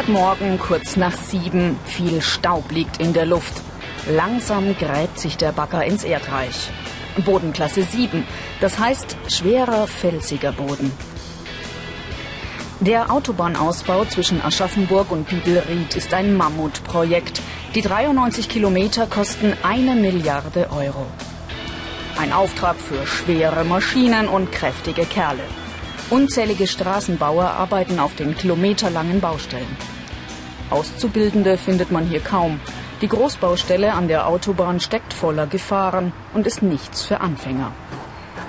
Montagmorgen 0.00 0.58
kurz 0.58 0.96
nach 0.96 1.12
sieben. 1.12 1.78
Viel 1.84 2.22
Staub 2.22 2.72
liegt 2.72 3.02
in 3.02 3.12
der 3.12 3.26
Luft. 3.26 3.52
Langsam 4.08 4.74
gräbt 4.78 5.18
sich 5.18 5.36
der 5.36 5.52
Bagger 5.52 5.84
ins 5.84 6.04
Erdreich. 6.04 6.70
Bodenklasse 7.26 7.82
7, 7.82 8.24
das 8.62 8.78
heißt 8.78 9.18
schwerer, 9.28 9.86
felsiger 9.86 10.52
Boden. 10.52 10.90
Der 12.80 13.12
Autobahnausbau 13.12 14.06
zwischen 14.06 14.40
Aschaffenburg 14.40 15.10
und 15.10 15.28
Bibelried 15.28 15.94
ist 15.94 16.14
ein 16.14 16.34
Mammutprojekt. 16.34 17.42
Die 17.74 17.82
93 17.82 18.48
Kilometer 18.48 19.06
kosten 19.06 19.52
eine 19.62 19.94
Milliarde 19.96 20.70
Euro. 20.70 21.04
Ein 22.18 22.32
Auftrag 22.32 22.76
für 22.76 23.06
schwere 23.06 23.64
Maschinen 23.64 24.28
und 24.28 24.50
kräftige 24.50 25.04
Kerle. 25.04 25.44
Unzählige 26.10 26.66
Straßenbauer 26.66 27.44
arbeiten 27.44 28.00
auf 28.00 28.16
den 28.16 28.36
kilometerlangen 28.36 29.20
Baustellen. 29.20 29.76
Auszubildende 30.68 31.56
findet 31.56 31.92
man 31.92 32.04
hier 32.04 32.18
kaum. 32.18 32.58
Die 33.00 33.06
Großbaustelle 33.06 33.92
an 33.92 34.08
der 34.08 34.26
Autobahn 34.26 34.80
steckt 34.80 35.14
voller 35.14 35.46
Gefahren 35.46 36.12
und 36.34 36.48
ist 36.48 36.62
nichts 36.62 37.04
für 37.04 37.20
Anfänger. 37.20 37.70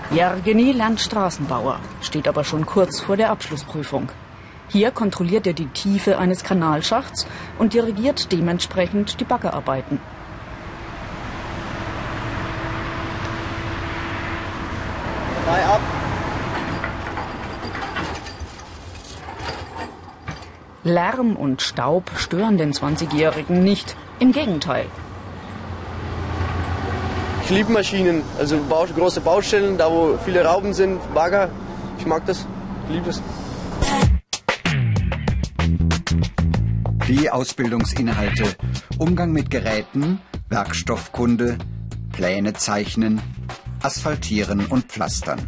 Jergeni 0.10 0.72
lernt 0.72 1.02
Straßenbauer, 1.02 1.80
steht 2.02 2.28
aber 2.28 2.44
schon 2.44 2.66
kurz 2.66 3.00
vor 3.00 3.16
der 3.16 3.30
Abschlussprüfung. 3.30 4.10
Hier 4.68 4.90
kontrolliert 4.90 5.46
er 5.46 5.54
die 5.54 5.68
Tiefe 5.68 6.18
eines 6.18 6.44
Kanalschachts 6.44 7.28
und 7.60 7.76
dirigiert 7.76 8.32
dementsprechend 8.32 9.20
die 9.20 9.26
Baggerarbeiten. 9.26 10.00
Drei 15.46 15.64
ab. 15.66 15.82
Lärm 20.84 21.36
und 21.36 21.62
Staub 21.62 22.10
stören 22.16 22.58
den 22.58 22.74
20-Jährigen 22.74 23.64
nicht. 23.64 23.96
Im 24.20 24.32
Gegenteil. 24.32 24.86
Ich 27.44 27.50
liebe 27.50 27.72
Maschinen, 27.72 28.24
also 28.40 28.58
große 28.96 29.22
Baustellen, 29.22 29.78
da 29.78 29.92
wo 29.92 30.18
viele 30.24 30.44
Rauben 30.44 30.74
sind, 30.74 31.00
Bagger. 31.14 31.50
Ich 32.00 32.06
mag 32.06 32.26
das, 32.26 32.48
ich 32.88 32.96
liebe 32.96 33.10
es. 33.10 33.22
Die 37.08 37.30
Ausbildungsinhalte 37.30 38.46
Umgang 38.98 39.32
mit 39.32 39.52
Geräten, 39.52 40.20
Werkstoffkunde, 40.50 41.58
Pläne 42.12 42.54
zeichnen, 42.54 43.22
Asphaltieren 43.84 44.66
und 44.66 44.86
Pflastern. 44.86 45.42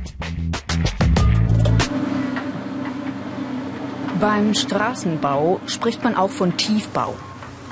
Beim 4.24 4.54
Straßenbau 4.54 5.60
spricht 5.66 6.02
man 6.02 6.16
auch 6.16 6.30
von 6.30 6.56
Tiefbau. 6.56 7.14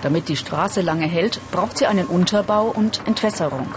Damit 0.03 0.27
die 0.27 0.35
Straße 0.35 0.81
lange 0.81 1.05
hält, 1.07 1.39
braucht 1.49 1.77
sie 1.77 1.85
einen 1.85 2.07
Unterbau 2.07 2.65
und 2.65 3.07
Entwässerung. 3.07 3.73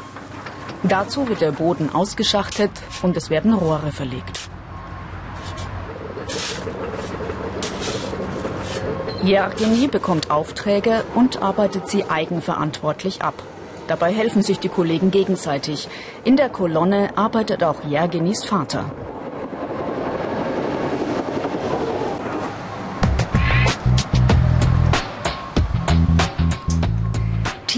Dazu 0.83 1.29
wird 1.29 1.41
der 1.41 1.53
Boden 1.53 1.95
ausgeschachtet 1.95 2.73
und 3.03 3.17
es 3.17 3.31
werden 3.31 3.55
Rohre 3.55 3.93
verlegt. 3.93 4.51
Jergeni 9.23 9.87
bekommt 9.87 10.33
Aufträge 10.33 11.05
und 11.15 11.43
arbeitet 11.43 11.89
sie 11.89 12.11
eigenverantwortlich 12.11 13.23
ab. 13.23 13.41
Dabei 13.87 14.13
helfen 14.13 14.43
sich 14.43 14.59
die 14.59 14.69
Kollegen 14.69 15.13
gegenseitig. 15.13 15.87
In 16.25 16.37
der 16.37 16.49
Kolonne 16.49 17.17
arbeitet 17.17 17.63
auch 17.63 17.85
Jergenis 17.85 18.45
Vater. 18.45 18.91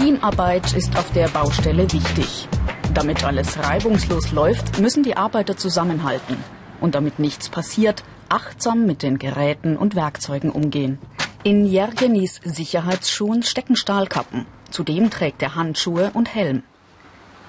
Teamarbeit 0.07 0.71
ist 0.71 0.97
auf 0.97 1.11
der 1.11 1.27
Baustelle 1.27 1.91
wichtig. 1.91 2.47
Damit 2.93 3.25
alles 3.25 3.57
reibungslos 3.57 4.31
läuft, 4.31 4.79
müssen 4.79 5.03
die 5.03 5.17
Arbeiter 5.17 5.57
zusammenhalten 5.57 6.37
und 6.79 6.95
damit 6.95 7.19
nichts 7.19 7.49
passiert, 7.49 8.05
achtsam 8.29 8.85
mit 8.85 9.03
den 9.03 9.19
Geräten 9.19 9.75
und 9.75 9.95
Werkzeugen 9.95 10.49
umgehen. 10.49 10.97
In 11.43 11.65
Jergenis 11.65 12.39
Sicherheitsschuhen 12.41 13.43
stecken 13.43 13.75
Stahlkappen. 13.75 14.45
Zudem 14.71 15.09
trägt 15.09 15.41
er 15.41 15.55
Handschuhe 15.55 16.11
und 16.13 16.33
Helm. 16.33 16.63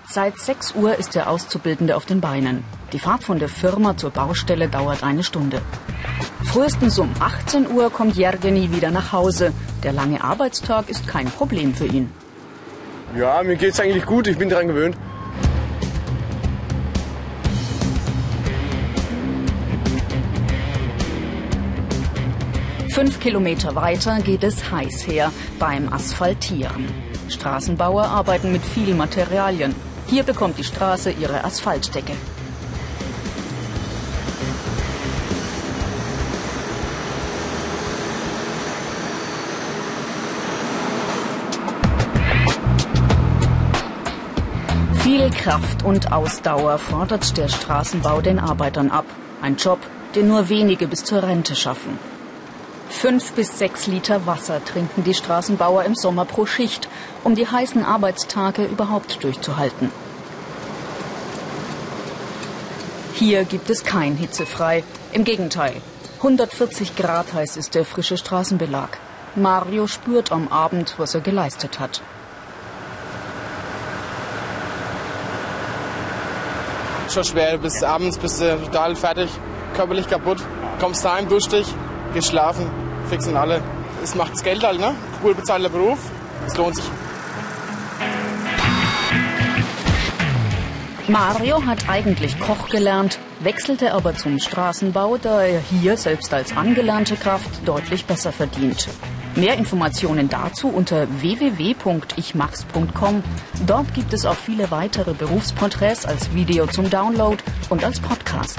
Seit 0.09 0.37
6 0.41 0.75
Uhr 0.75 0.97
ist 0.97 1.15
der 1.15 1.31
Auszubildende 1.31 1.95
auf 1.95 2.07
den 2.07 2.21
Beinen. 2.21 2.65
Die 2.93 2.99
Fahrt 2.99 3.23
von 3.23 3.39
der 3.39 3.49
Firma 3.49 3.97
zur 3.97 4.11
Baustelle 4.11 4.69
dauert 4.69 5.05
eine 5.05 5.23
Stunde. 5.23 5.63
Frühestens 6.43 6.99
um 6.99 7.13
18 7.21 7.71
Uhr 7.71 7.89
kommt 7.93 8.17
Jergeni 8.17 8.73
wieder 8.73 8.91
nach 8.91 9.13
Hause. 9.13 9.53
Der 9.85 9.93
lange 9.93 10.25
Arbeitstag 10.25 10.89
ist 10.89 11.07
kein 11.07 11.27
Problem 11.27 11.73
für 11.73 11.87
ihn. 11.87 12.11
Ja, 13.17 13.43
mir 13.43 13.57
geht's 13.57 13.81
eigentlich 13.81 14.05
gut, 14.05 14.27
ich 14.27 14.37
bin 14.37 14.49
daran 14.49 14.69
gewöhnt. 14.69 14.97
Fünf 22.91 23.21
Kilometer 23.21 23.75
weiter 23.75 24.21
geht 24.21 24.43
es 24.43 24.71
heiß 24.71 25.07
her 25.07 25.33
beim 25.59 25.93
Asphaltieren. 25.93 26.87
Straßenbauer 27.29 28.05
arbeiten 28.05 28.53
mit 28.53 28.65
viel 28.65 28.95
Materialien. 28.95 29.75
Hier 30.09 30.25
bekommt 30.25 30.59
die 30.59 30.65
Straße 30.65 31.13
ihre 31.13 31.45
Asphaltdecke. 31.45 32.13
Viel 45.09 45.31
Kraft 45.31 45.87
und 45.87 46.13
Ausdauer 46.13 46.77
fordert 46.77 47.39
der 47.39 47.49
Straßenbau 47.49 48.21
den 48.21 48.39
Arbeitern 48.39 48.91
ab. 48.91 49.07
Ein 49.41 49.57
Job, 49.57 49.79
den 50.15 50.29
nur 50.29 50.51
wenige 50.51 50.87
bis 50.87 51.03
zur 51.03 51.23
Rente 51.23 51.57
schaffen. 51.57 51.99
Fünf 52.91 53.33
bis 53.33 53.59
sechs 53.59 53.87
Liter 53.87 54.27
Wasser 54.27 54.63
trinken 54.63 55.05
die 55.05 55.15
Straßenbauer 55.15 55.85
im 55.85 55.95
Sommer 55.95 56.27
pro 56.27 56.45
Schicht, 56.45 56.91
um 57.25 57.35
die 57.35 57.47
heißen 57.47 57.83
Arbeitstage 57.83 58.67
überhaupt 58.67 59.25
durchzuhalten. 59.25 59.91
Hier 63.15 63.45
gibt 63.45 63.71
es 63.71 63.85
kein 63.85 64.15
Hitzefrei. 64.15 64.85
Im 65.13 65.25
Gegenteil. 65.25 65.81
140 66.19 66.97
Grad 66.97 67.33
heiß 67.33 67.57
ist 67.57 67.75
der 67.75 67.87
frische 67.87 68.19
Straßenbelag. 68.19 68.99
Mario 69.37 69.87
spürt 69.87 70.33
am 70.33 70.49
Abend, 70.49 70.97
was 70.99 71.15
er 71.15 71.23
geleistet 71.23 71.81
hat. 71.81 72.03
Schon 77.13 77.25
schwer, 77.25 77.57
bis 77.57 77.83
abends 77.83 78.19
bist 78.19 78.41
du 78.41 78.57
total 78.67 78.95
fertig, 78.95 79.31
körperlich 79.75 80.09
kaputt. 80.09 80.39
Kommst 80.79 81.05
daheim, 81.05 81.29
duschst 81.29 81.53
dich, 81.53 81.67
geschlafen, 82.13 82.67
fix 83.09 83.27
und 83.27 83.37
alle. 83.37 83.63
Es 84.05 84.15
macht 84.15 84.33
das 84.33 84.43
Geld 84.43 84.63
halt, 84.63 84.79
ne? 84.79 84.95
Gut 85.23 85.37
bezahlter 85.37 85.71
Beruf, 85.71 85.99
es 86.47 86.57
lohnt 86.57 86.77
sich. 86.77 86.85
Mario 91.09 91.65
hat 91.65 91.89
eigentlich 91.89 92.39
Koch 92.39 92.69
gelernt, 92.69 93.19
wechselte 93.41 93.95
aber 93.95 94.15
zum 94.15 94.39
Straßenbau, 94.39 95.17
da 95.17 95.43
er 95.43 95.61
hier 95.61 95.97
selbst 95.97 96.35
als 96.35 96.55
angelernte 96.55 97.17
Kraft 97.17 97.67
deutlich 97.67 98.05
besser 98.05 98.31
verdient. 98.31 98.87
Mehr 99.37 99.57
Informationen 99.57 100.29
dazu 100.29 100.69
unter 100.69 101.07
www.ichmachs.com. 101.21 103.23
Dort 103.67 103.95
gibt 103.95 104.13
es 104.13 104.27
auch 104.27 104.37
viele 104.37 104.71
weitere 104.71 105.15
Berufsporträts 105.15 106.07
als 106.07 106.35
Video 106.35 106.67
zum 106.67 106.91
Download 106.91 107.37
und 107.71 107.85
als 107.85 108.01
Podcast. 108.01 108.59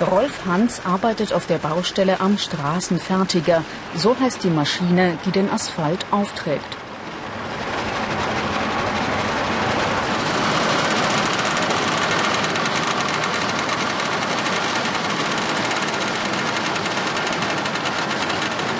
Rolf 0.00 0.46
Hans 0.46 0.80
arbeitet 0.84 1.32
auf 1.32 1.46
der 1.46 1.58
Baustelle 1.58 2.20
am 2.20 2.38
Straßenfertiger. 2.38 3.64
So 3.96 4.16
heißt 4.18 4.44
die 4.44 4.50
Maschine, 4.50 5.18
die 5.26 5.32
den 5.32 5.50
Asphalt 5.50 6.06
aufträgt. 6.12 6.76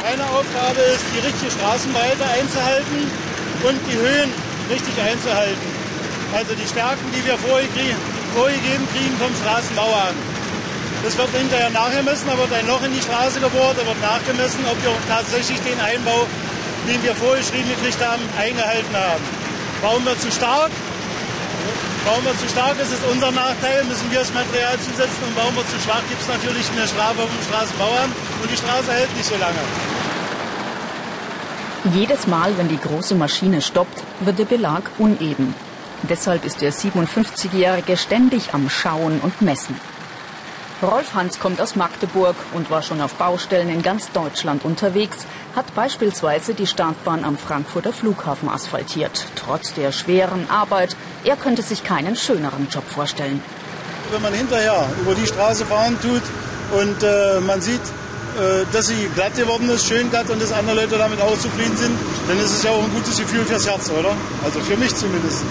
Meine 0.04 0.30
Aufgabe 0.30 0.80
die 1.42 1.50
Straßenbreite 1.50 2.24
einzuhalten 2.24 3.06
und 3.62 3.78
die 3.86 3.96
Höhen 3.96 4.30
richtig 4.70 4.94
einzuhalten. 5.00 5.68
Also 6.34 6.52
die 6.54 6.68
Stärken, 6.68 7.06
die 7.14 7.24
wir 7.24 7.38
vorgegeben 7.38 8.84
kriegen 8.92 9.16
vom 9.16 9.32
Straßenbauer. 9.40 10.12
Das 11.04 11.16
wird 11.16 11.30
hinterher 11.30 11.70
nachgemessen, 11.70 12.26
da 12.26 12.36
wird 12.36 12.52
ein 12.52 12.66
Loch 12.66 12.82
in 12.82 12.92
die 12.92 13.00
Straße 13.00 13.38
gebohrt, 13.40 13.78
da 13.78 13.86
wird 13.86 14.00
nachgemessen, 14.02 14.60
ob 14.66 14.76
wir 14.82 14.90
tatsächlich 15.06 15.58
den 15.62 15.78
Einbau, 15.80 16.26
den 16.90 17.02
wir 17.02 17.14
vorgeschrieben 17.14 17.70
gekriegt 17.70 18.02
haben, 18.02 18.22
eingehalten 18.36 18.94
haben. 18.94 19.22
Warum 19.80 20.04
wir 20.04 20.18
zu 20.18 20.30
stark? 20.30 20.74
Bauen 22.04 22.24
wir 22.24 22.36
zu 22.38 22.48
stark, 22.48 22.74
ist 22.80 22.92
unser 23.10 23.30
Nachteil, 23.30 23.84
müssen 23.84 24.10
wir 24.10 24.20
das 24.20 24.32
Material 24.34 24.74
zusetzen 24.80 25.22
und 25.22 25.34
bauen 25.36 25.54
wir 25.54 25.66
zu 25.68 25.78
schwach, 25.78 26.02
gibt 26.08 26.22
es 26.22 26.28
natürlich 26.28 26.66
eine 26.74 26.88
Strafe 26.88 27.22
vom 27.22 27.42
Straßenbauern 27.46 28.10
und 28.42 28.48
die 28.50 28.56
Straße 28.56 28.90
hält 28.92 29.14
nicht 29.16 29.28
so 29.28 29.36
lange. 29.36 29.97
Jedes 31.84 32.26
Mal, 32.26 32.58
wenn 32.58 32.68
die 32.68 32.78
große 32.78 33.14
Maschine 33.14 33.62
stoppt, 33.62 34.02
wird 34.20 34.38
der 34.38 34.46
Belag 34.46 34.90
uneben. 34.98 35.54
Deshalb 36.02 36.44
ist 36.44 36.60
der 36.60 36.72
57-Jährige 36.72 37.96
ständig 37.96 38.52
am 38.52 38.68
Schauen 38.68 39.20
und 39.20 39.40
Messen. 39.40 39.76
Rolf 40.82 41.14
Hans 41.14 41.38
kommt 41.38 41.60
aus 41.60 41.76
Magdeburg 41.76 42.36
und 42.52 42.70
war 42.70 42.82
schon 42.82 43.00
auf 43.00 43.14
Baustellen 43.14 43.68
in 43.68 43.82
ganz 43.82 44.10
Deutschland 44.10 44.64
unterwegs, 44.64 45.18
hat 45.54 45.72
beispielsweise 45.74 46.54
die 46.54 46.66
Startbahn 46.66 47.24
am 47.24 47.36
Frankfurter 47.38 47.92
Flughafen 47.92 48.48
asphaltiert. 48.48 49.26
Trotz 49.36 49.74
der 49.74 49.92
schweren 49.92 50.50
Arbeit, 50.50 50.96
er 51.24 51.36
könnte 51.36 51.62
sich 51.62 51.84
keinen 51.84 52.16
schöneren 52.16 52.68
Job 52.70 52.88
vorstellen. 52.88 53.42
Wenn 54.12 54.22
man 54.22 54.34
hinterher 54.34 54.88
über 55.00 55.14
die 55.14 55.26
Straße 55.26 55.64
fahren 55.64 55.96
tut 56.00 56.22
und 56.80 57.02
äh, 57.02 57.40
man 57.40 57.60
sieht, 57.60 57.82
dass 58.72 58.86
sie 58.88 59.08
glatt 59.14 59.34
geworden 59.36 59.68
ist, 59.68 59.86
schön 59.86 60.10
glatt 60.10 60.30
und 60.30 60.40
dass 60.40 60.52
andere 60.52 60.76
Leute 60.76 60.98
damit 60.98 61.20
auch 61.20 61.38
zufrieden 61.38 61.76
sind, 61.76 61.96
dann 62.28 62.38
ist 62.38 62.52
es 62.52 62.62
ja 62.62 62.70
auch 62.70 62.82
ein 62.82 62.92
gutes 62.92 63.18
Gefühl 63.18 63.44
fürs 63.44 63.66
Herz, 63.66 63.90
oder? 63.90 64.14
Also 64.44 64.60
für 64.60 64.76
mich 64.76 64.94
zumindest. 64.94 65.42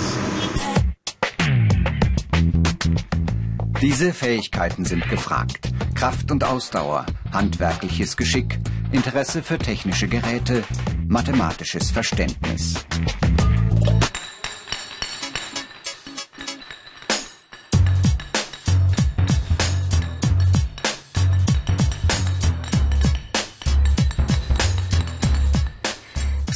Diese 3.82 4.12
Fähigkeiten 4.12 4.86
sind 4.86 5.08
gefragt. 5.10 5.72
Kraft 5.94 6.32
und 6.32 6.44
Ausdauer, 6.44 7.06
handwerkliches 7.32 8.18
Geschick, 8.18 8.60
Interesse 8.92 9.44
für 9.44 9.58
technische 9.58 10.08
Geräte, 10.08 10.64
mathematisches 11.08 11.92
Verständnis. 11.92 12.74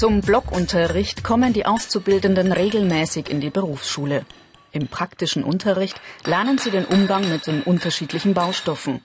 Zum 0.01 0.21
Blockunterricht 0.21 1.23
kommen 1.23 1.53
die 1.53 1.67
Auszubildenden 1.67 2.51
regelmäßig 2.51 3.29
in 3.29 3.39
die 3.39 3.51
Berufsschule. 3.51 4.25
Im 4.71 4.87
praktischen 4.87 5.43
Unterricht 5.43 6.01
lernen 6.25 6.57
sie 6.57 6.71
den 6.71 6.85
Umgang 6.85 7.29
mit 7.29 7.45
den 7.45 7.61
unterschiedlichen 7.61 8.33
Baustoffen. 8.33 9.01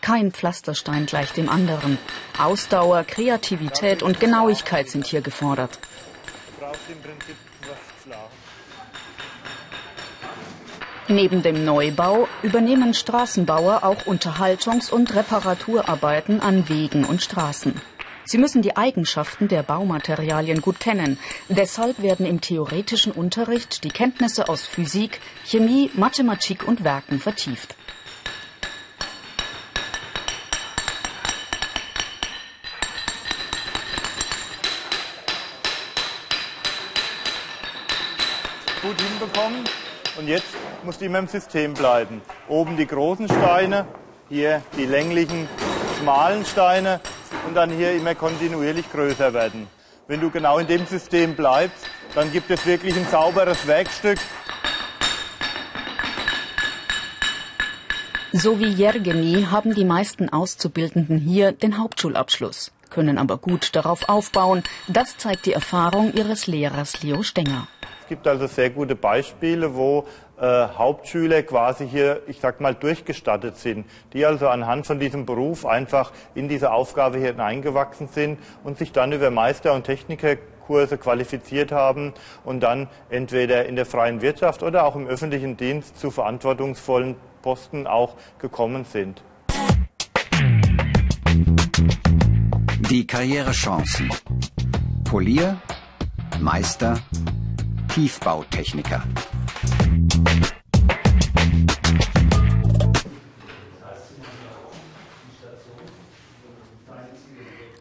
Kein 0.00 0.32
Pflasterstein 0.32 1.06
gleich 1.06 1.30
dem 1.34 1.48
anderen. 1.48 1.98
Ausdauer, 2.36 3.04
Kreativität 3.04 4.02
und 4.02 4.18
Genauigkeit 4.18 4.88
sind 4.88 5.06
hier 5.06 5.20
gefordert. 5.20 5.78
Neben 11.06 11.44
dem 11.44 11.64
Neubau 11.64 12.26
übernehmen 12.42 12.92
Straßenbauer 12.92 13.84
auch 13.84 14.04
Unterhaltungs- 14.06 14.90
und 14.90 15.14
Reparaturarbeiten 15.14 16.40
an 16.40 16.68
Wegen 16.68 17.04
und 17.04 17.22
Straßen. 17.22 17.80
Sie 18.26 18.38
müssen 18.38 18.62
die 18.62 18.76
Eigenschaften 18.76 19.48
der 19.48 19.62
Baumaterialien 19.62 20.62
gut 20.62 20.80
kennen. 20.80 21.18
Deshalb 21.50 22.00
werden 22.00 22.24
im 22.24 22.40
theoretischen 22.40 23.12
Unterricht 23.12 23.84
die 23.84 23.90
Kenntnisse 23.90 24.48
aus 24.48 24.66
Physik, 24.66 25.20
Chemie, 25.44 25.90
Mathematik 25.94 26.66
und 26.66 26.84
Werken 26.84 27.20
vertieft. 27.20 27.76
Gut 38.80 39.00
hinbekommen 39.00 39.64
und 40.18 40.28
jetzt 40.28 40.54
muss 40.82 40.98
die 40.98 41.06
immer 41.06 41.18
im 41.18 41.28
System 41.28 41.74
bleiben. 41.74 42.22
Oben 42.48 42.76
die 42.76 42.86
großen 42.86 43.28
Steine, 43.28 43.86
hier 44.28 44.62
die 44.76 44.84
länglichen, 44.84 45.48
schmalen 45.98 46.44
Steine 46.44 47.00
und 47.46 47.54
dann 47.54 47.70
hier 47.70 47.92
immer 47.92 48.14
kontinuierlich 48.14 48.90
größer 48.90 49.32
werden. 49.32 49.66
Wenn 50.06 50.20
du 50.20 50.30
genau 50.30 50.58
in 50.58 50.66
dem 50.66 50.86
System 50.86 51.34
bleibst, 51.34 51.86
dann 52.14 52.30
gibt 52.32 52.50
es 52.50 52.66
wirklich 52.66 52.94
ein 52.96 53.06
sauberes 53.10 53.66
Werkstück. 53.66 54.18
So 58.32 58.58
wie 58.58 58.68
Jergeni 58.68 59.46
haben 59.50 59.74
die 59.74 59.84
meisten 59.84 60.28
Auszubildenden 60.28 61.18
hier 61.18 61.52
den 61.52 61.78
Hauptschulabschluss, 61.78 62.72
können 62.90 63.16
aber 63.16 63.38
gut 63.38 63.76
darauf 63.76 64.08
aufbauen. 64.08 64.64
Das 64.88 65.16
zeigt 65.16 65.46
die 65.46 65.52
Erfahrung 65.52 66.12
ihres 66.12 66.46
Lehrers 66.46 67.02
Leo 67.02 67.22
Stenger. 67.22 67.68
Es 68.02 68.08
gibt 68.08 68.26
also 68.26 68.46
sehr 68.46 68.70
gute 68.70 68.96
Beispiele, 68.96 69.74
wo 69.74 70.06
äh, 70.40 70.68
Hauptschüler 70.76 71.42
quasi 71.42 71.88
hier, 71.88 72.22
ich 72.26 72.40
sag 72.40 72.60
mal, 72.60 72.74
durchgestattet 72.74 73.56
sind, 73.56 73.86
die 74.12 74.26
also 74.26 74.48
anhand 74.48 74.86
von 74.86 74.98
diesem 74.98 75.26
Beruf 75.26 75.64
einfach 75.64 76.12
in 76.34 76.48
diese 76.48 76.72
Aufgabe 76.72 77.18
hier 77.18 77.28
hineingewachsen 77.28 78.08
sind 78.08 78.38
und 78.64 78.78
sich 78.78 78.92
dann 78.92 79.12
über 79.12 79.30
Meister- 79.30 79.74
und 79.74 79.84
Technikerkurse 79.84 80.98
qualifiziert 80.98 81.72
haben 81.72 82.14
und 82.44 82.60
dann 82.60 82.88
entweder 83.10 83.66
in 83.66 83.76
der 83.76 83.86
freien 83.86 84.22
Wirtschaft 84.22 84.62
oder 84.62 84.84
auch 84.84 84.96
im 84.96 85.06
öffentlichen 85.06 85.56
Dienst 85.56 85.98
zu 85.98 86.10
verantwortungsvollen 86.10 87.16
Posten 87.42 87.86
auch 87.86 88.16
gekommen 88.38 88.84
sind. 88.84 89.22
Die 92.90 93.06
Karrierechancen. 93.06 94.10
Polier, 95.04 95.60
Meister, 96.40 96.98
Tiefbautechniker. 97.94 99.02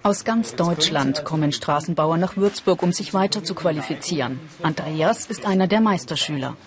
Aus 0.05 0.25
ganz 0.25 0.55
Deutschland 0.55 1.23
kommen 1.23 1.53
Straßenbauer 1.53 2.17
nach 2.17 2.35
Würzburg, 2.35 2.83
um 2.83 2.91
sich 2.91 3.13
weiter 3.13 3.45
zu 3.45 3.55
qualifizieren. 3.55 4.37
Andreas 4.61 5.27
ist 5.27 5.45
einer 5.45 5.67
der 5.67 5.79
Meisterschüler. 5.79 6.57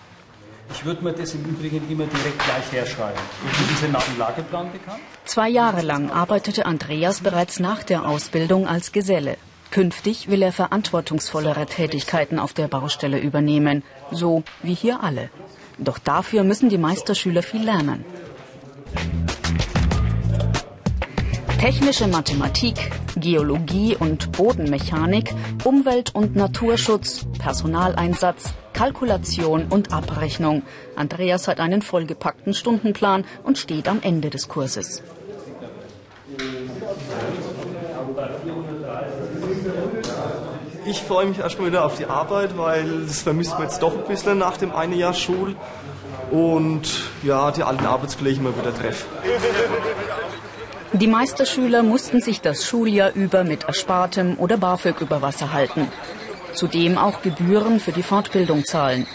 Ich 0.72 0.86
würde 0.86 1.04
mir 1.04 1.12
das 1.12 1.34
im 1.34 1.44
Übrigen 1.44 1.82
immer 1.90 2.06
direkt 2.06 2.38
gleich 2.38 2.72
herschreiben. 2.72 3.20
Ist 3.52 3.82
dieser 3.82 4.18
Lageplan 4.18 4.72
bekannt? 4.72 5.00
Zwei 5.26 5.50
Jahre 5.50 5.82
lang 5.82 6.10
arbeitete 6.10 6.64
Andreas 6.64 7.20
bereits 7.20 7.60
nach 7.60 7.82
der 7.82 8.08
Ausbildung 8.08 8.66
als 8.66 8.92
Geselle. 8.92 9.36
Künftig 9.70 10.28
will 10.30 10.40
er 10.40 10.52
verantwortungsvollere 10.52 11.66
Tätigkeiten 11.66 12.38
auf 12.38 12.54
der 12.54 12.68
Baustelle 12.68 13.18
übernehmen, 13.18 13.82
so 14.10 14.44
wie 14.62 14.74
hier 14.74 15.02
alle. 15.02 15.28
Doch 15.78 15.98
dafür 15.98 16.42
müssen 16.44 16.68
die 16.68 16.78
Meisterschüler 16.78 17.42
viel 17.42 17.64
lernen. 17.64 18.04
Technische 21.60 22.06
Mathematik, 22.06 22.90
Geologie 23.16 23.96
und 23.98 24.32
Bodenmechanik, 24.32 25.34
Umwelt- 25.64 26.14
und 26.14 26.36
Naturschutz, 26.36 27.26
Personaleinsatz, 27.38 28.54
Kalkulation 28.72 29.66
und 29.68 29.92
Abrechnung. 29.92 30.62
Andreas 30.96 31.48
hat 31.48 31.58
einen 31.58 31.82
vollgepackten 31.82 32.54
Stundenplan 32.54 33.24
und 33.42 33.58
steht 33.58 33.88
am 33.88 34.00
Ende 34.02 34.30
des 34.30 34.48
Kurses. 34.48 35.02
Ich 40.88 41.02
freue 41.02 41.26
mich 41.26 41.40
erstmal 41.40 41.68
wieder 41.68 41.84
auf 41.84 41.96
die 41.96 42.06
Arbeit, 42.06 42.56
weil 42.56 43.06
das 43.06 43.22
vermisst 43.22 43.54
man 43.54 43.64
jetzt 43.64 43.82
doch 43.82 43.92
ein 43.92 44.04
bisschen 44.04 44.38
nach 44.38 44.56
dem 44.56 44.72
einen 44.72 44.96
Jahr 44.96 45.14
Schul. 45.14 45.56
Und 46.30 46.88
ja, 47.24 47.50
die 47.50 47.64
alten 47.64 47.84
Arbeitskollegen 47.84 48.44
mal 48.44 48.56
wieder 48.56 48.72
treffen. 48.72 49.06
Die 50.92 51.08
Meisterschüler 51.08 51.82
mussten 51.82 52.20
sich 52.20 52.40
das 52.40 52.64
Schuljahr 52.64 53.12
über 53.14 53.42
mit 53.42 53.64
Erspartem 53.64 54.38
oder 54.38 54.58
BAföG 54.58 55.00
über 55.00 55.22
Wasser 55.22 55.52
halten. 55.52 55.88
Zudem 56.54 56.98
auch 56.98 57.20
Gebühren 57.20 57.80
für 57.80 57.92
die 57.92 58.04
Fortbildung 58.04 58.64
zahlen. 58.64 59.08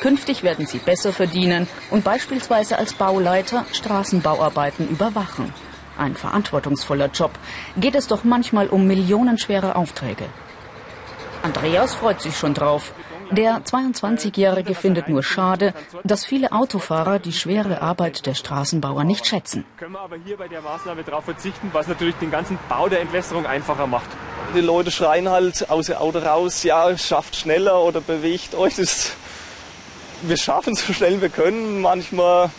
Künftig 0.00 0.42
werden 0.42 0.66
sie 0.66 0.78
besser 0.78 1.12
verdienen 1.12 1.68
und 1.90 2.04
beispielsweise 2.04 2.78
als 2.78 2.94
Bauleiter 2.94 3.66
Straßenbauarbeiten 3.72 4.88
überwachen. 4.88 5.52
Ein 5.98 6.16
verantwortungsvoller 6.16 7.10
Job. 7.12 7.32
Geht 7.76 7.96
es 7.96 8.06
doch 8.06 8.24
manchmal 8.24 8.68
um 8.68 8.86
millionenschwere 8.86 9.76
Aufträge. 9.76 10.24
Andreas 11.42 11.94
freut 11.94 12.20
sich 12.20 12.36
schon 12.36 12.54
drauf. 12.54 12.92
Der 13.30 13.60
22-Jährige 13.60 14.74
findet 14.74 15.08
nur 15.08 15.22
schade, 15.22 15.74
dass 16.02 16.24
viele 16.24 16.52
Autofahrer 16.52 17.18
die 17.18 17.32
schwere 17.32 17.82
Arbeit 17.82 18.24
der 18.24 18.34
Straßenbauer 18.34 19.04
nicht 19.04 19.26
schätzen. 19.26 19.66
Können 19.76 19.92
wir 19.92 20.00
aber 20.00 20.16
hier 20.16 20.38
bei 20.38 20.48
der 20.48 20.62
Maßnahme 20.62 21.02
darauf 21.04 21.24
verzichten, 21.24 21.68
was 21.72 21.88
natürlich 21.88 22.14
den 22.16 22.30
ganzen 22.30 22.58
Bau 22.70 22.88
der 22.88 23.00
Entwässerung 23.00 23.44
einfacher 23.44 23.86
macht. 23.86 24.08
Die 24.54 24.62
Leute 24.62 24.90
schreien 24.90 25.28
halt 25.28 25.68
aus 25.68 25.86
dem 25.86 25.96
Auto 25.96 26.20
raus, 26.20 26.62
ja, 26.62 26.96
schafft 26.96 27.36
schneller 27.36 27.82
oder 27.82 28.00
bewegt 28.00 28.54
euch. 28.54 28.76
Das, 28.76 29.12
wir 30.22 30.38
schaffen 30.38 30.74
so 30.74 30.94
schnell 30.94 31.20
wir 31.20 31.28
können. 31.28 31.82
Manchmal 31.82 32.50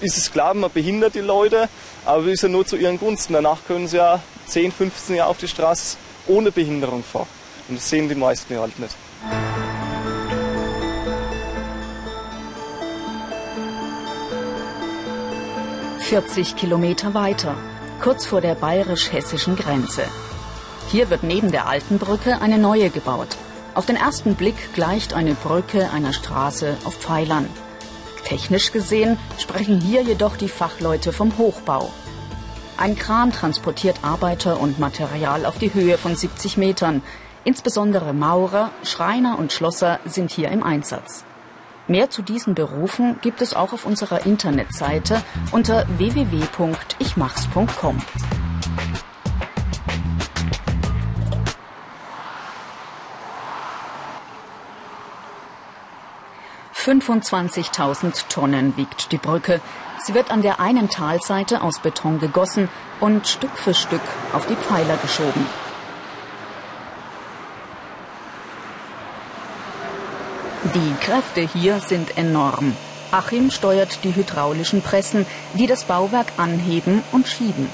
ist 0.00 0.18
es 0.18 0.32
klar, 0.32 0.52
man 0.54 0.72
behindert 0.72 1.14
die 1.14 1.20
Leute, 1.20 1.68
aber 2.04 2.24
ist 2.26 2.42
ja 2.42 2.48
nur 2.48 2.66
zu 2.66 2.76
ihren 2.76 2.98
Gunsten. 2.98 3.34
Danach 3.34 3.58
können 3.68 3.86
sie 3.86 3.98
ja 3.98 4.20
10, 4.46 4.72
15 4.72 5.14
Jahre 5.16 5.30
auf 5.30 5.38
die 5.38 5.48
Straße 5.48 5.96
ohne 6.26 6.50
Behinderung 6.50 7.04
fahren. 7.04 7.37
Und 7.68 7.76
das 7.76 7.88
sehen 7.88 8.08
die 8.08 8.14
meisten 8.14 8.58
halt 8.58 8.78
nicht. 8.78 8.96
Vierzig 16.00 16.56
Kilometer 16.56 17.12
weiter, 17.12 17.54
kurz 18.00 18.24
vor 18.24 18.40
der 18.40 18.54
bayerisch-hessischen 18.54 19.56
Grenze. 19.56 20.04
Hier 20.90 21.10
wird 21.10 21.22
neben 21.22 21.52
der 21.52 21.66
alten 21.66 21.98
Brücke 21.98 22.40
eine 22.40 22.56
neue 22.56 22.88
gebaut. 22.88 23.36
Auf 23.74 23.84
den 23.84 23.96
ersten 23.96 24.34
Blick 24.34 24.72
gleicht 24.72 25.12
eine 25.12 25.34
Brücke 25.34 25.90
einer 25.90 26.14
Straße 26.14 26.78
auf 26.84 26.94
Pfeilern. 26.94 27.46
Technisch 28.24 28.72
gesehen 28.72 29.18
sprechen 29.38 29.82
hier 29.82 30.02
jedoch 30.02 30.36
die 30.36 30.48
Fachleute 30.48 31.12
vom 31.12 31.36
Hochbau. 31.36 31.92
Ein 32.78 32.96
Kran 32.96 33.32
transportiert 33.32 33.96
Arbeiter 34.02 34.60
und 34.60 34.78
Material 34.78 35.44
auf 35.44 35.58
die 35.58 35.74
Höhe 35.74 35.98
von 35.98 36.16
70 36.16 36.56
Metern. 36.56 37.02
Insbesondere 37.44 38.12
Maurer, 38.12 38.70
Schreiner 38.82 39.38
und 39.38 39.52
Schlosser 39.52 40.00
sind 40.04 40.30
hier 40.30 40.50
im 40.50 40.62
Einsatz. 40.62 41.24
Mehr 41.86 42.10
zu 42.10 42.22
diesen 42.22 42.54
Berufen 42.54 43.18
gibt 43.22 43.40
es 43.40 43.54
auch 43.54 43.72
auf 43.72 43.86
unserer 43.86 44.26
Internetseite 44.26 45.22
unter 45.52 45.86
www.ichmachs.com. 45.98 48.02
25.000 56.88 58.28
Tonnen 58.28 58.74
wiegt 58.78 59.12
die 59.12 59.18
Brücke. 59.18 59.60
Sie 60.04 60.14
wird 60.14 60.30
an 60.30 60.40
der 60.40 60.58
einen 60.58 60.88
Talseite 60.88 61.60
aus 61.60 61.80
Beton 61.80 62.18
gegossen 62.18 62.70
und 63.00 63.28
Stück 63.28 63.58
für 63.58 63.74
Stück 63.74 64.00
auf 64.32 64.46
die 64.46 64.56
Pfeiler 64.56 64.96
geschoben. 64.96 65.46
Die 70.74 70.94
Kräfte 71.00 71.40
hier 71.40 71.80
sind 71.80 72.18
enorm. 72.18 72.76
Achim 73.10 73.50
steuert 73.50 74.04
die 74.04 74.14
hydraulischen 74.14 74.82
Pressen, 74.82 75.24
die 75.54 75.66
das 75.66 75.84
Bauwerk 75.84 76.26
anheben 76.36 77.02
und 77.10 77.26
schieben. 77.26 77.68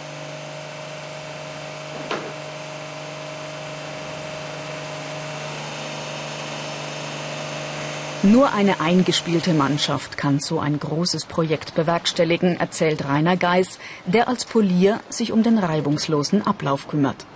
Nur 8.23 8.53
eine 8.53 8.81
eingespielte 8.81 9.55
Mannschaft 9.55 10.17
kann 10.17 10.39
so 10.39 10.61
ein 10.61 10.79
großes 10.79 11.27
Projekt 11.27 11.75
bewerkstelligen, 11.75 12.61
erzählt 12.61 13.05
Rainer 13.05 13.37
Geis, 13.37 13.81
der 14.07 14.29
als 14.29 14.45
Polier 14.45 15.01
sich 15.09 15.33
um 15.33 15.43
den 15.43 15.59
reibungslosen 15.59 16.47
Ablauf 16.47 16.87
kümmert. 16.87 17.27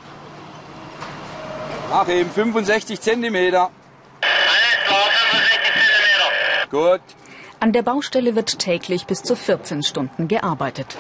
Ach 1.93 2.09
eben 2.09 2.31
65 2.31 3.01
Zentimeter. 3.01 3.71
Gut. 6.71 7.01
An 7.61 7.73
der 7.73 7.83
Baustelle 7.83 8.35
wird 8.37 8.59
täglich 8.59 9.07
bis 9.07 9.23
zu 9.23 9.35
14 9.35 9.83
Stunden 9.83 10.29
gearbeitet. 10.29 10.97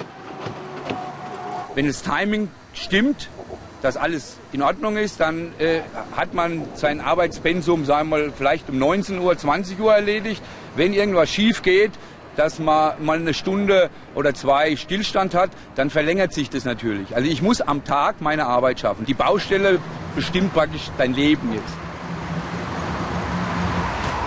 Wenn 1.74 1.86
das 1.86 2.02
Timing 2.02 2.48
stimmt, 2.72 3.28
dass 3.82 3.96
alles 3.96 4.38
in 4.52 4.62
Ordnung 4.62 4.96
ist, 4.96 5.20
dann 5.20 5.52
äh, 5.58 5.80
hat 6.16 6.34
man 6.34 6.64
sein 6.74 7.00
Arbeitspensum, 7.00 7.84
sagen 7.84 8.08
wir 8.08 8.18
mal, 8.18 8.32
vielleicht 8.36 8.68
um 8.68 8.78
19 8.78 9.20
Uhr, 9.20 9.38
20 9.38 9.78
Uhr 9.78 9.94
erledigt. 9.94 10.42
Wenn 10.74 10.92
irgendwas 10.92 11.30
schief 11.30 11.62
geht, 11.62 11.92
dass 12.34 12.58
man 12.58 13.04
mal 13.04 13.18
eine 13.18 13.34
Stunde 13.34 13.90
oder 14.14 14.34
zwei 14.34 14.76
Stillstand 14.76 15.34
hat, 15.34 15.50
dann 15.74 15.90
verlängert 15.90 16.32
sich 16.32 16.50
das 16.50 16.64
natürlich. 16.64 17.14
Also 17.14 17.28
ich 17.28 17.42
muss 17.42 17.60
am 17.60 17.84
Tag 17.84 18.20
meine 18.20 18.46
Arbeit 18.46 18.80
schaffen. 18.80 19.04
Die 19.06 19.14
Baustelle 19.14 19.78
bestimmt 20.14 20.52
praktisch 20.54 20.90
dein 20.98 21.14
Leben 21.14 21.52
jetzt. 21.52 21.87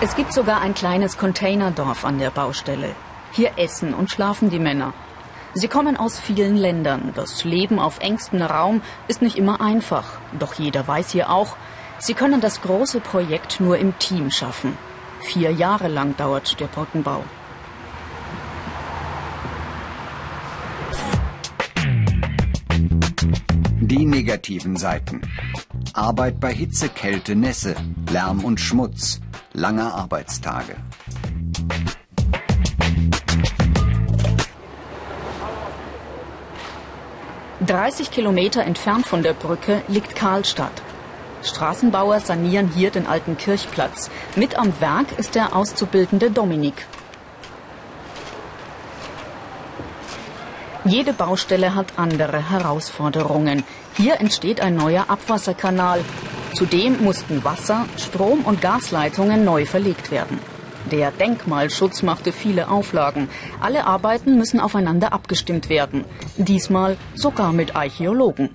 Es 0.04 0.16
gibt 0.16 0.32
sogar 0.32 0.60
ein 0.60 0.74
kleines 0.74 1.16
Containerdorf 1.16 2.04
an 2.04 2.18
der 2.18 2.30
Baustelle. 2.30 2.96
Hier 3.30 3.52
essen 3.56 3.94
und 3.94 4.10
schlafen 4.10 4.50
die 4.50 4.58
Männer. 4.58 4.94
Sie 5.54 5.68
kommen 5.68 5.96
aus 5.96 6.18
vielen 6.18 6.56
Ländern. 6.56 7.12
Das 7.14 7.44
Leben 7.44 7.78
auf 7.78 8.00
engstem 8.00 8.42
Raum 8.42 8.82
ist 9.06 9.22
nicht 9.22 9.38
immer 9.38 9.60
einfach. 9.60 10.18
Doch 10.40 10.54
jeder 10.54 10.88
weiß 10.88 11.12
hier 11.12 11.30
auch, 11.30 11.56
sie 12.00 12.14
können 12.14 12.40
das 12.40 12.62
große 12.62 12.98
Projekt 12.98 13.60
nur 13.60 13.78
im 13.78 13.96
Team 14.00 14.32
schaffen. 14.32 14.76
Vier 15.20 15.52
Jahre 15.52 15.86
lang 15.86 16.16
dauert 16.16 16.58
der 16.58 16.66
Brückenbau. 16.66 17.22
Die 23.80 24.04
negativen 24.04 24.76
Seiten. 24.76 25.22
Arbeit 25.92 26.40
bei 26.40 26.52
Hitze, 26.52 26.88
Kälte, 26.88 27.36
Nässe, 27.36 27.76
Lärm 28.10 28.44
und 28.44 28.60
Schmutz, 28.60 29.20
lange 29.52 29.92
Arbeitstage. 29.92 30.76
30 37.66 38.10
Kilometer 38.10 38.64
entfernt 38.64 39.06
von 39.06 39.22
der 39.22 39.34
Brücke 39.34 39.82
liegt 39.86 40.16
Karlstadt. 40.16 40.82
Straßenbauer 41.42 42.20
sanieren 42.20 42.68
hier 42.68 42.90
den 42.90 43.06
alten 43.06 43.36
Kirchplatz. 43.36 44.10
Mit 44.36 44.58
am 44.58 44.72
Werk 44.80 45.18
ist 45.18 45.34
der 45.34 45.54
auszubildende 45.54 46.30
Dominik. 46.30 46.86
Jede 50.84 51.12
Baustelle 51.12 51.76
hat 51.76 51.92
andere 51.96 52.50
Herausforderungen. 52.50 53.62
Hier 53.96 54.20
entsteht 54.20 54.60
ein 54.60 54.74
neuer 54.74 55.04
Abwasserkanal. 55.08 56.00
Zudem 56.54 57.02
mussten 57.02 57.44
Wasser, 57.44 57.86
Strom 57.96 58.40
und 58.44 58.60
Gasleitungen 58.60 59.44
neu 59.44 59.64
verlegt 59.64 60.10
werden. 60.10 60.38
Der 60.90 61.10
Denkmalschutz 61.10 62.02
machte 62.02 62.32
viele 62.32 62.68
Auflagen. 62.68 63.28
Alle 63.60 63.86
Arbeiten 63.86 64.36
müssen 64.36 64.60
aufeinander 64.60 65.12
abgestimmt 65.12 65.68
werden. 65.68 66.04
Diesmal 66.36 66.96
sogar 67.14 67.52
mit 67.52 67.74
Archäologen. 67.74 68.50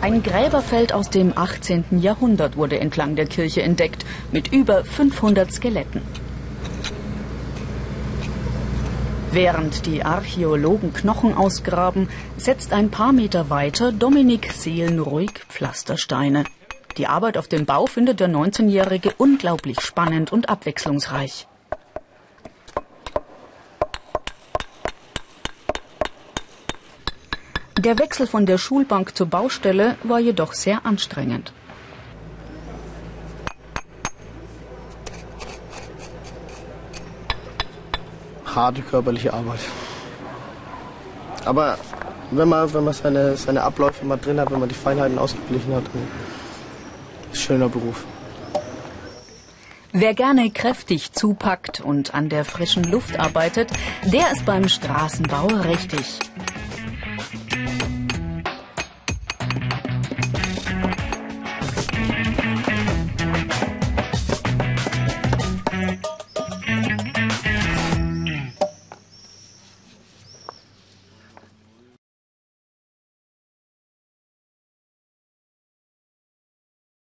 Ein 0.00 0.22
Gräberfeld 0.22 0.92
aus 0.92 1.10
dem 1.10 1.36
18. 1.36 1.84
Jahrhundert 2.00 2.56
wurde 2.56 2.78
entlang 2.78 3.16
der 3.16 3.26
Kirche 3.26 3.62
entdeckt, 3.62 4.04
mit 4.30 4.52
über 4.52 4.84
500 4.84 5.52
Skeletten. 5.52 6.02
Während 9.32 9.86
die 9.86 10.02
Archäologen 10.02 10.92
Knochen 10.92 11.34
ausgraben, 11.34 12.08
setzt 12.36 12.72
ein 12.72 12.90
paar 12.90 13.12
Meter 13.12 13.48
weiter 13.48 13.92
Dominik 13.92 14.52
seelenruhig 14.52 15.30
Pflastersteine. 15.48 16.42
Die 16.96 17.06
Arbeit 17.06 17.38
auf 17.38 17.46
dem 17.46 17.64
Bau 17.64 17.86
findet 17.86 18.18
der 18.18 18.28
19-Jährige 18.28 19.12
unglaublich 19.18 19.80
spannend 19.82 20.32
und 20.32 20.48
abwechslungsreich. 20.48 21.46
Der 27.78 28.00
Wechsel 28.00 28.26
von 28.26 28.46
der 28.46 28.58
Schulbank 28.58 29.16
zur 29.16 29.28
Baustelle 29.28 29.96
war 30.02 30.18
jedoch 30.18 30.54
sehr 30.54 30.84
anstrengend. 30.84 31.52
Harte 38.60 38.82
körperliche 38.82 39.32
Arbeit. 39.32 39.60
Aber 41.44 41.78
wenn 42.30 42.48
man, 42.48 42.72
wenn 42.72 42.84
man 42.84 42.94
seine, 42.94 43.36
seine 43.36 43.62
Abläufe 43.62 44.04
mal 44.04 44.16
drin 44.16 44.38
hat, 44.40 44.50
wenn 44.50 44.60
man 44.60 44.68
die 44.68 44.74
Feinheiten 44.74 45.18
ausgeglichen 45.18 45.74
hat, 45.74 45.84
dann 45.92 46.06
schöner 47.32 47.68
Beruf. 47.68 48.04
Wer 49.92 50.14
gerne 50.14 50.50
kräftig 50.50 51.12
zupackt 51.12 51.80
und 51.80 52.14
an 52.14 52.28
der 52.28 52.44
frischen 52.44 52.84
Luft 52.84 53.18
arbeitet, 53.18 53.70
der 54.04 54.30
ist 54.30 54.44
beim 54.44 54.68
Straßenbau 54.68 55.46
richtig. 55.46 56.20